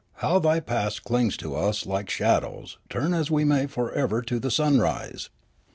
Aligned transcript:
how 0.13 0.39
Th}^ 0.39 0.65
past 0.65 1.03
clings 1.03 1.37
to 1.37 1.53
us 1.55 1.85
like 1.85 2.09
shadows, 2.09 2.79
turn 2.89 3.11
we 3.11 3.17
as 3.19 3.29
we 3.29 3.43
may 3.45 3.67
forever 3.67 4.23
to 4.23 4.39
the 4.39 4.49
sunrise 4.49 5.29